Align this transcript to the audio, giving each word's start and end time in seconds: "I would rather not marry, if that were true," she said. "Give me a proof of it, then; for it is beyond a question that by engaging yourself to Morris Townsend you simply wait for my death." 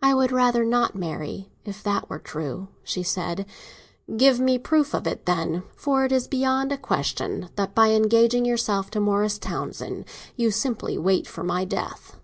"I 0.00 0.14
would 0.14 0.30
rather 0.30 0.64
not 0.64 0.94
marry, 0.94 1.50
if 1.64 1.82
that 1.82 2.08
were 2.08 2.20
true," 2.20 2.68
she 2.84 3.02
said. 3.02 3.46
"Give 4.16 4.38
me 4.38 4.54
a 4.54 4.60
proof 4.60 4.94
of 4.94 5.08
it, 5.08 5.26
then; 5.26 5.64
for 5.74 6.04
it 6.04 6.12
is 6.12 6.28
beyond 6.28 6.70
a 6.70 6.78
question 6.78 7.50
that 7.56 7.74
by 7.74 7.88
engaging 7.90 8.44
yourself 8.44 8.92
to 8.92 9.00
Morris 9.00 9.38
Townsend 9.40 10.04
you 10.36 10.52
simply 10.52 10.96
wait 10.96 11.26
for 11.26 11.42
my 11.42 11.64
death." 11.64 12.16